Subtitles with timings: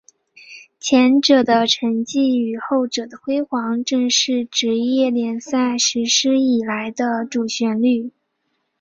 [0.79, 8.09] 前者的沉寂与后者的辉煌正是职业联赛实施以来的主旋律。